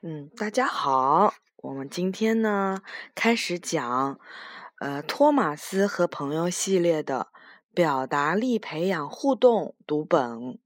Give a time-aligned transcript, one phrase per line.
[0.00, 2.82] 嗯，大家好，我们今天呢
[3.16, 4.20] 开始讲，
[4.78, 7.32] 呃，托马斯和朋友系列的
[7.74, 10.56] 表达力培养互动读本。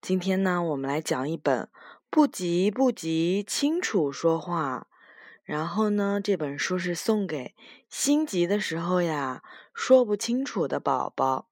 [0.00, 1.68] 今天呢，我们来讲一本
[2.08, 4.86] 不急不急，清楚说话。
[5.42, 7.56] 然后呢，这本书是送给
[7.88, 9.42] 心急的时候呀
[9.74, 11.48] 说不清楚的宝宝。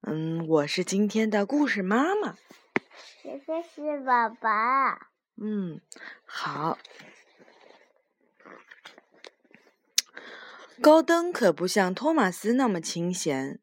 [0.00, 2.36] 嗯，我是今天的故事妈妈。
[3.22, 5.09] 谢谢是宝宝。
[5.42, 5.80] 嗯，
[6.26, 6.78] 好。
[10.82, 13.58] 高登可不像托马斯那么清闲。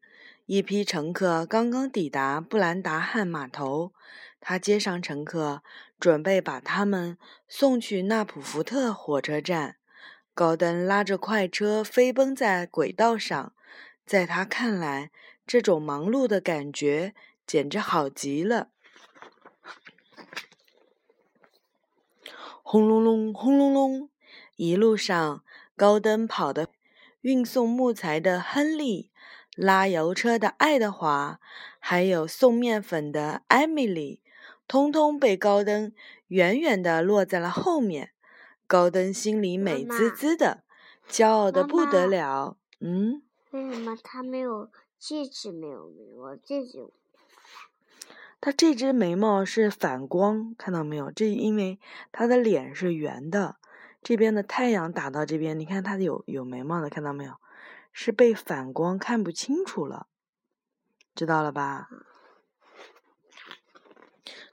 [0.46, 3.92] 一批乘客刚刚抵达布兰达汉码头，
[4.40, 5.62] 他接上乘客，
[6.00, 9.76] 准备把他们送去纳普福特火车站。
[10.34, 13.52] 高登拉着快车飞奔在轨道上，
[14.06, 15.10] 在他看来，
[15.46, 17.14] 这种忙碌的感觉
[17.46, 18.70] 简直好极了。
[22.70, 24.10] 轰隆隆，轰隆隆！
[24.56, 25.42] 一路上，
[25.74, 26.68] 高登跑的
[27.22, 29.10] 运送木材的亨利，
[29.56, 31.40] 拉油车的爱德华，
[31.78, 34.20] 还有送面粉的艾米丽，
[34.66, 35.94] 通通被高登
[36.26, 38.10] 远远的落在了后面。
[38.66, 40.62] 高登心里美滋滋的，
[41.08, 42.58] 骄傲的不得了。
[42.80, 43.22] 嗯？
[43.52, 45.50] 为什么他没有戒指？
[45.50, 46.36] 没有没有？
[46.36, 46.86] 戒指？
[48.40, 51.10] 他这只眉毛是反光，看到没有？
[51.10, 51.80] 这因为
[52.12, 53.56] 他的脸是圆的，
[54.02, 57.34] 这边的太阳打到这边，你看他有有眉毛的，看到没有？
[57.92, 60.06] 是被反光看不清楚了，
[61.16, 61.88] 知道了吧？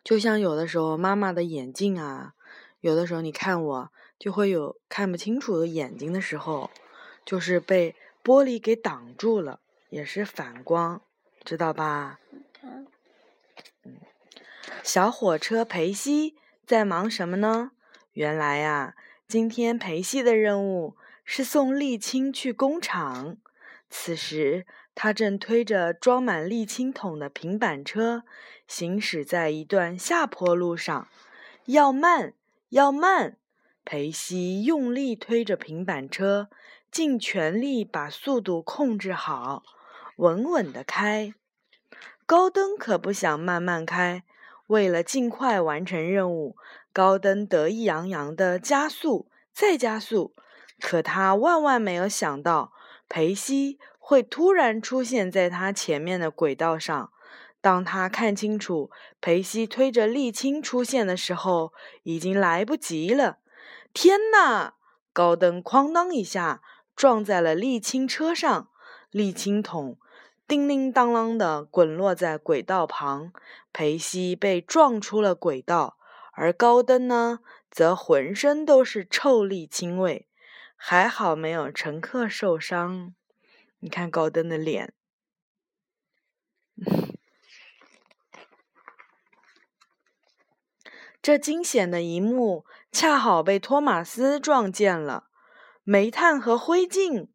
[0.03, 2.33] 就像有的时候妈妈的眼镜啊，
[2.79, 6.71] 有的时候你看我就会有看不清楚的眼睛的时候，
[7.23, 11.01] 就是被玻璃给挡住了，也是反光，
[11.43, 12.19] 知道吧？
[14.85, 17.71] 小火车裴西在忙什么呢？
[18.13, 18.93] 原来呀，
[19.27, 23.37] 今天裴西的任务是送沥青去工厂。
[23.89, 28.25] 此时，他正推着装满沥青桶的平板车，
[28.67, 31.07] 行驶在一段下坡路上。
[31.65, 32.35] 要慢，
[32.69, 33.37] 要慢！
[33.83, 36.49] 裴西用力推着平板车，
[36.91, 39.63] 尽全力把速度控制好，
[40.17, 41.33] 稳稳地开。
[42.27, 44.23] 高登可不想慢慢开。
[44.67, 46.55] 为了尽快完成任务，
[46.91, 50.33] 高登得意洋洋地加速，再加速。
[50.79, 52.73] 可他万万没有想到，
[53.07, 57.11] 裴西会突然出现在他前面的轨道上。
[57.61, 63.37] 当他看清楚裴西推着沥青出现的时候，已经来不及了。
[63.93, 64.75] 天哪！
[65.13, 66.61] 高登哐当一下
[66.95, 68.69] 撞在了沥青车上，
[69.11, 69.97] 沥青桶。
[70.47, 73.33] 叮铃当啷的滚落在轨道旁，
[73.73, 75.97] 裴西被撞出了轨道，
[76.33, 77.39] 而高登呢，
[77.71, 80.27] 则浑身都是臭沥青味。
[80.75, 83.15] 还好没有乘客受伤。
[83.79, 84.93] 你看高登的脸，
[91.23, 95.29] 这惊险的一幕恰好被托马斯撞见了。
[95.83, 97.29] 煤炭和灰烬。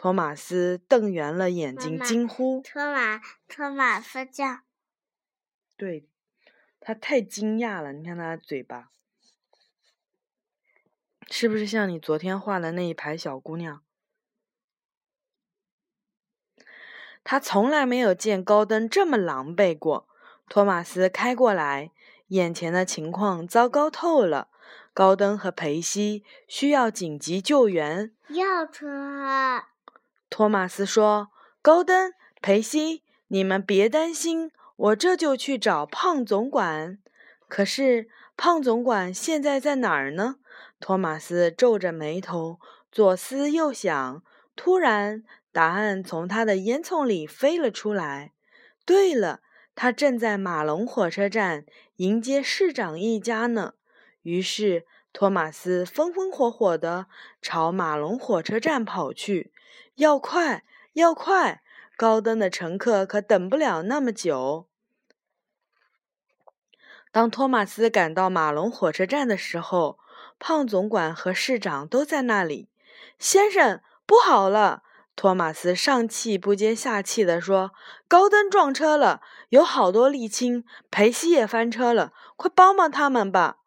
[0.00, 4.60] 托马斯瞪圆了眼睛，惊呼：“托马，托马斯叫。”
[5.76, 6.08] 对，
[6.80, 7.92] 他太惊讶了。
[7.92, 8.88] 你看他的嘴巴，
[11.30, 13.82] 是不是像你昨天画的那一排小姑娘？
[17.22, 20.08] 他从来没有见高登这么狼狈过。
[20.48, 21.92] 托马斯开过来，
[22.28, 24.48] 眼前的情况糟糕透了。
[24.94, 28.14] 高登和裴西需要紧急救援。
[28.28, 29.66] 要车。
[30.30, 31.30] 托马斯说
[31.60, 36.98] ：“高登、裴西，你们别担心，我这就去找胖总管。
[37.48, 40.36] 可是胖总管现在在哪儿呢？”
[40.78, 42.60] 托马斯皱着眉头，
[42.92, 44.22] 左思右想，
[44.54, 48.32] 突然，答案从他的烟囱里飞了出来。
[48.86, 49.40] 对了，
[49.74, 51.66] 他正在马龙火车站
[51.96, 53.74] 迎接市长一家呢。
[54.22, 57.06] 于是，托马斯风风火火地
[57.42, 59.52] 朝马龙火车站跑去。
[60.00, 60.64] 要快，
[60.94, 61.62] 要快！
[61.94, 64.66] 高登的乘客可等不了那么久。
[67.12, 69.98] 当托马斯赶到马龙火车站的时候，
[70.38, 72.70] 胖总管和市长都在那里。
[73.18, 74.84] 先生，不好了！
[75.14, 77.72] 托马斯上气不接下气地说
[78.08, 79.20] ：“高登撞车了，
[79.50, 83.58] 有好多沥青，裴西也翻车了，快帮帮他们吧！”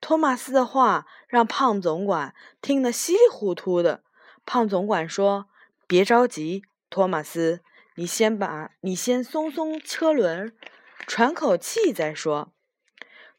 [0.00, 4.02] 托马斯的话让胖总管听得稀里糊涂的。
[4.46, 5.50] 胖总管说。
[5.86, 7.62] 别着急，托马斯，
[7.94, 10.52] 你先把你先松松车轮，
[11.06, 12.52] 喘口气再说。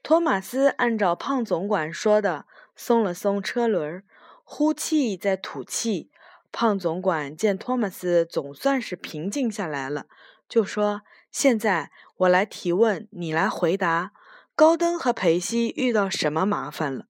[0.02, 2.46] 托马斯按照胖总管说的
[2.76, 4.04] 松了松车轮，
[4.46, 6.10] 呼气再吐气。
[6.54, 10.06] 胖总管见托马斯总算是平静下来了，
[10.48, 14.14] 就说：“现在我来提问，你来回答。
[14.56, 17.08] 高登和裴西遇到什么麻烦了？”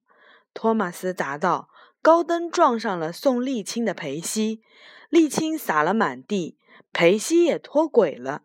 [0.52, 1.70] 托马斯答道
[2.02, 4.62] ：“高登撞上了送沥青的裴西，
[5.10, 6.58] 沥青洒了满地，
[6.92, 8.42] 裴西也脱轨了。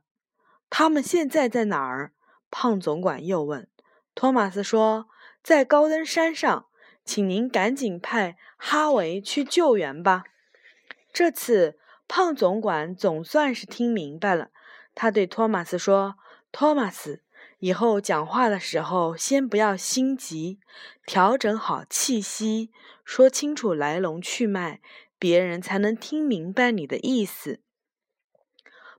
[0.69, 2.13] 他们现在在哪儿？”
[2.51, 3.67] 胖总管又问。
[4.13, 5.07] 托马斯说
[5.41, 6.67] ：“在高登山上，
[7.03, 10.23] 请您赶紧派哈维去救援吧。”
[11.11, 14.51] 这次胖总管总算是听明白了，
[14.93, 16.15] 他对托马斯说
[16.51, 17.22] ：“托马斯，
[17.63, 20.59] 以后讲话的时候先不要心急，
[21.05, 22.71] 调整好气息，
[23.05, 24.81] 说清楚来龙去脉，
[25.17, 27.61] 别人才能听明白你的意思。”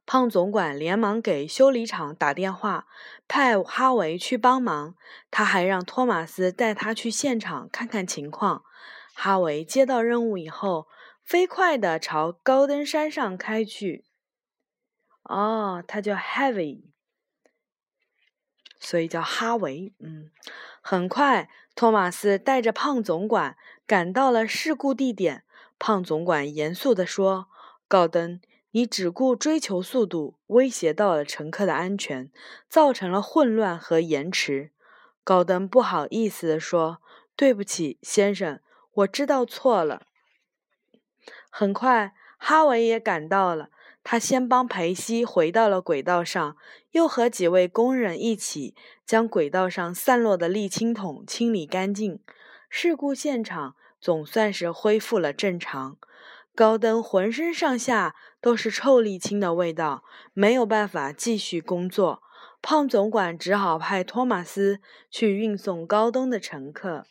[0.07, 2.87] 胖总管连忙给修理厂打电话，
[3.29, 4.95] 派哈维去帮忙。
[5.31, 8.65] 他还让托马斯带他去现场看看情况。
[9.13, 10.87] 哈维接到任务以后。
[11.23, 14.05] 飞快地朝高登山上开去。
[15.23, 16.94] 哦，他叫 Heavy，
[18.85, 19.95] 所以叫哈维。
[19.99, 20.31] 嗯，
[20.83, 25.45] 很快，托马斯带着胖总管赶到了事故地点。
[25.79, 27.49] 胖总管严肃地说
[27.89, 28.41] ：“高登，
[28.73, 32.31] 你只顾追求速度，威胁到了乘客的安全，
[32.69, 34.71] 造成了混乱和延迟。”
[35.25, 36.99] 高登不好意思地说
[37.35, 38.61] ：“对不起，先生，
[38.93, 40.03] 我知道错了。”
[41.51, 43.71] 很快，哈维也赶到了。
[44.05, 46.57] 他先帮裴西回到了轨道上，
[46.93, 48.75] 又和几位工人一起
[49.05, 52.21] 将轨道上散落的沥青桶清理干净。
[52.69, 55.97] 事故现场总算是恢复了正常。
[56.55, 62.23] 高登浑身上下都是臭沥青的味道，没有办法继续工作。
[62.63, 64.81] 胖总管只好派托马斯
[65.11, 67.05] 去运送高登的乘客。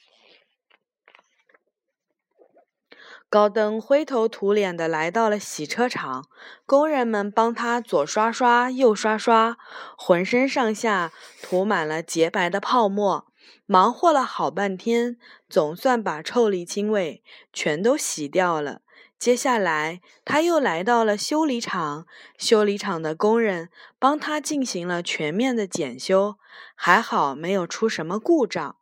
[3.33, 6.27] 高登灰头土脸地来到了洗车场，
[6.67, 9.57] 工人们帮他左刷刷右刷刷，
[9.97, 13.25] 浑身上下涂满了洁白的泡沫。
[13.65, 15.17] 忙活了好半天，
[15.49, 18.81] 总算把臭沥青味全都洗掉了。
[19.17, 22.05] 接下来，他又来到了修理厂，
[22.37, 26.35] 修理厂的工人帮他进行了全面的检修，
[26.75, 28.75] 还好没有出什么故障。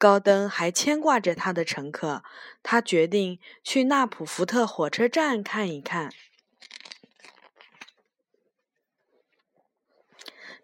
[0.00, 2.22] 高登还牵挂着他的乘客，
[2.62, 6.10] 他决定去纳普福特火车站看一看。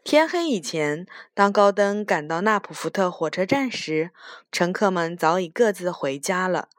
[0.03, 4.11] 天黑以前，当高登赶到纳普福特火车站时，
[4.51, 6.71] 乘客们早已各自回家了。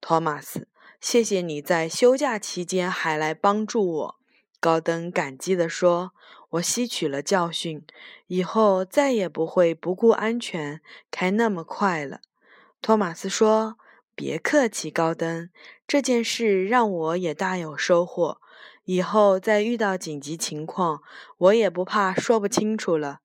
[0.00, 0.66] 托马斯，
[1.00, 4.19] 谢谢你在休假期间还来帮助我。
[4.60, 6.12] 高登感激地说。
[6.54, 7.86] 我吸取了教训，
[8.26, 12.22] 以后再也不会不顾安全开那么快了。
[12.82, 13.78] 托马斯说
[14.16, 15.50] ：“别客气，高登，
[15.86, 18.40] 这件事让我也大有收获。
[18.82, 21.04] 以后再遇到紧急情况，
[21.38, 23.20] 我也不怕说不清楚了。”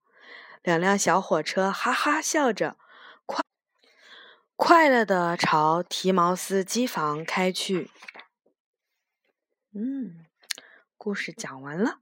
[0.61, 2.77] 两辆小火车哈哈笑着，
[3.25, 3.43] 快
[4.55, 7.89] 快乐地朝提毛斯机房开去。
[9.73, 10.24] 嗯，
[11.05, 11.99] 故事讲完了。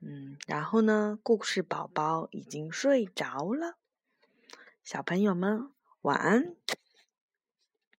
[0.00, 1.18] 嗯，然后呢？
[1.22, 3.78] 故事宝宝已经睡着了，
[4.84, 5.70] 小朋友们
[6.02, 6.54] 晚安。